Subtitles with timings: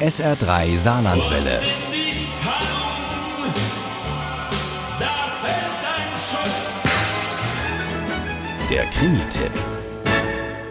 [0.00, 1.60] SR3 Saarlandwelle.
[8.68, 9.52] Der Krimi-Tipp.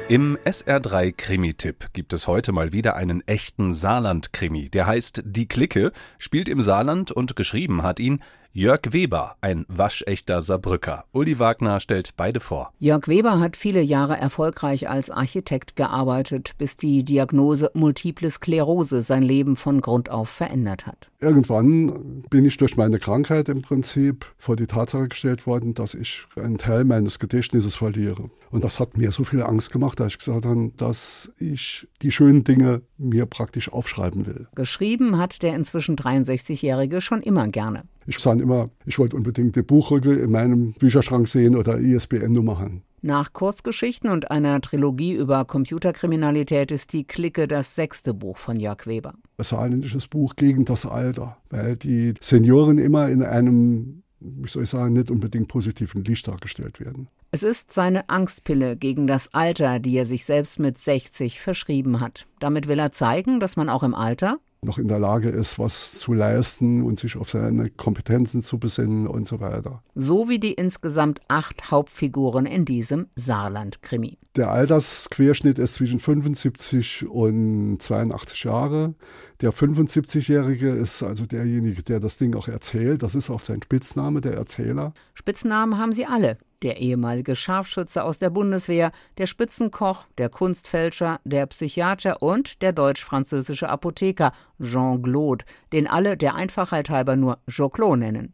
[0.10, 4.70] Im SR3 Krimi-Tipp gibt es heute mal wieder einen echten Saarland-Krimi.
[4.70, 8.22] Der heißt Die Clique, spielt im Saarland und geschrieben hat ihn
[8.56, 11.06] Jörg Weber, ein waschechter Saarbrücker.
[11.12, 12.72] Uli Wagner stellt beide vor.
[12.78, 19.24] Jörg Weber hat viele Jahre erfolgreich als Architekt gearbeitet, bis die Diagnose Multiple Sklerose sein
[19.24, 21.10] Leben von Grund auf verändert hat.
[21.20, 26.28] Irgendwann bin ich durch meine Krankheit im Prinzip vor die Tatsache gestellt worden, dass ich
[26.36, 28.30] einen Teil meines Gedächtnisses verliere.
[28.52, 32.12] Und das hat mir so viel Angst gemacht, dass ich gesagt habe, dass ich die
[32.12, 34.48] schönen Dinge mir praktisch aufschreiben will.
[34.54, 37.86] Geschrieben hat der inzwischen 63-Jährige schon immer gerne.
[38.06, 42.84] Ich sage immer, ich wollte unbedingt die Buchrücke in meinem Bücherschrank sehen oder ISBN-Nummer haben.
[43.06, 48.88] Nach Kurzgeschichten und einer Trilogie über Computerkriminalität ist die Clique das sechste Buch von Jörg
[48.88, 49.14] Weber.
[49.38, 54.70] Ein saarländisches Buch gegen das Alter, weil die Senioren immer in einem, wie soll ich
[54.70, 57.10] sagen, nicht unbedingt positiven Licht dargestellt werden.
[57.32, 62.26] Es ist seine Angstpille gegen das Alter, die er sich selbst mit 60 verschrieben hat.
[62.40, 65.98] Damit will er zeigen, dass man auch im Alter noch in der Lage ist, was
[66.00, 69.84] zu leisten und sich auf seine Kompetenzen zu besinnen und so weiter.
[69.96, 74.18] So wie die insgesamt acht Hauptfiguren in diesem Saarland-Krimi.
[74.36, 78.96] Der Altersquerschnitt ist zwischen 75 und 82 Jahre.
[79.42, 83.04] Der 75-Jährige ist also derjenige, der das Ding auch erzählt.
[83.04, 84.94] Das ist auch sein Spitzname, der Erzähler.
[85.14, 91.46] Spitznamen haben sie alle der ehemalige Scharfschütze aus der Bundeswehr, der Spitzenkoch, der Kunstfälscher, der
[91.46, 98.34] Psychiater und der deutsch-französische Apotheker Jean Claude, den alle der Einfachheit halber nur Joclot nennen.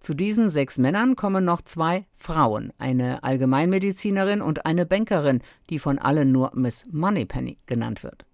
[0.00, 5.98] Zu diesen sechs Männern kommen noch zwei Frauen, eine Allgemeinmedizinerin und eine Bankerin, die von
[5.98, 8.27] allen nur Miss Moneypenny genannt wird.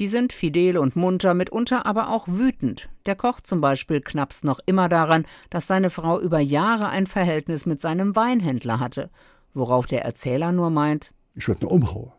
[0.00, 2.88] Die sind fidel und munter, mitunter aber auch wütend.
[3.04, 7.66] Der Koch zum Beispiel knapst noch immer daran, dass seine Frau über Jahre ein Verhältnis
[7.66, 9.10] mit seinem Weinhändler hatte,
[9.52, 12.12] worauf der Erzähler nur meint, ich würde nur umhauen.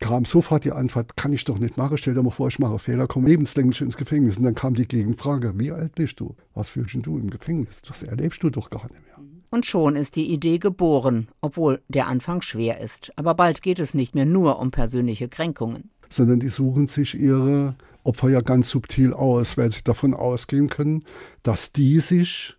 [0.00, 2.78] Kam sofort die Antwort, kann ich doch nicht machen, stell dir mal vor, ich mache
[2.78, 4.36] Fehler, komme lebenslänglich ins Gefängnis.
[4.36, 6.36] Und dann kam die Gegenfrage, wie alt bist du?
[6.52, 7.80] Was fühlst du im Gefängnis?
[7.88, 9.18] Das erlebst du doch gar nicht mehr.
[9.50, 13.12] Und schon ist die Idee geboren, obwohl der Anfang schwer ist.
[13.16, 17.76] Aber bald geht es nicht mehr nur um persönliche Kränkungen sondern die suchen sich ihre
[18.02, 21.04] Opfer ja ganz subtil aus, weil sie davon ausgehen können,
[21.42, 22.56] dass die sich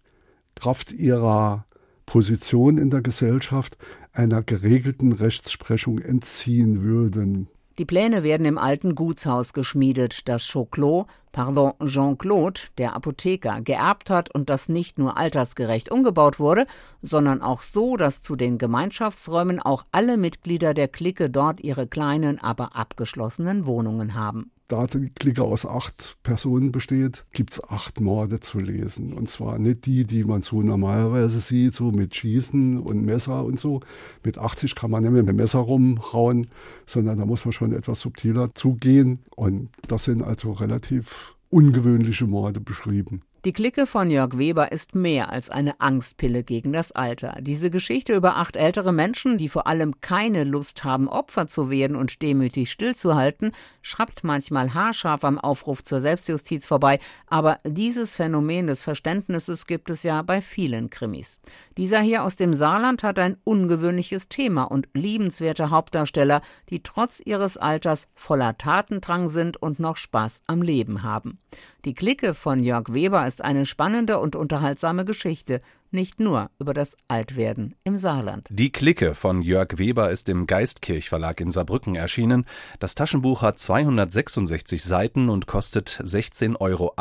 [0.56, 1.66] Kraft ihrer
[2.06, 3.78] Position in der Gesellschaft
[4.12, 7.48] einer geregelten Rechtsprechung entziehen würden.
[7.78, 14.34] Die Pläne werden im alten Gutshaus geschmiedet, das Choclot, pardon, Jean-Claude, der Apotheker, geerbt hat
[14.34, 16.68] und das nicht nur altersgerecht umgebaut wurde,
[17.02, 22.40] sondern auch so, dass zu den Gemeinschaftsräumen auch alle Mitglieder der Clique dort ihre kleinen,
[22.40, 28.40] aber abgeschlossenen Wohnungen haben da die Clique aus acht Personen besteht, gibt es acht Morde
[28.40, 29.14] zu lesen.
[29.14, 33.60] Und zwar nicht die, die man so normalerweise sieht, so mit Schießen und Messer und
[33.60, 33.82] so.
[34.24, 36.48] Mit 80 kann man nicht mehr mit Messer rumhauen,
[36.86, 39.20] sondern da muss man schon etwas subtiler zugehen.
[39.36, 43.22] Und das sind also relativ ungewöhnliche Morde beschrieben.
[43.46, 47.38] Die Clique von Jörg Weber ist mehr als eine Angstpille gegen das Alter.
[47.42, 51.96] Diese Geschichte über acht ältere Menschen, die vor allem keine Lust haben, Opfer zu werden
[51.96, 53.52] und demütig stillzuhalten,
[53.84, 56.98] schrappt manchmal haarscharf am Aufruf zur Selbstjustiz vorbei,
[57.28, 61.40] aber dieses Phänomen des Verständnisses gibt es ja bei vielen Krimis.
[61.78, 66.42] Dieser hier aus dem Saarland hat ein ungewöhnliches Thema und liebenswerte Hauptdarsteller,
[66.72, 71.38] die trotz ihres Alters voller Tatendrang sind und noch Spaß am Leben haben.
[71.86, 76.98] Die Clique von Jörg Weber ist eine spannende und unterhaltsame Geschichte, nicht nur über das
[77.08, 78.48] Altwerden im Saarland.
[78.50, 82.46] Die Clique von Jörg Weber ist im Geistkirch Verlag in Saarbrücken erschienen.
[82.80, 86.96] Das Taschenbuch hat 266 Seiten und kostet 16,80 Euro.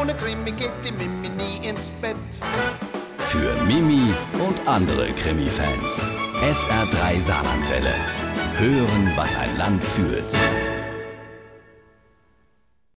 [0.00, 2.16] Ohne Krimi geht die Mimi nie ins Bett.
[3.18, 4.12] Für Mimi
[4.44, 6.02] und andere Krimi-Fans.
[6.42, 7.94] SR3 Saarlandwelle.
[8.58, 10.26] Hören, was ein Land fühlt.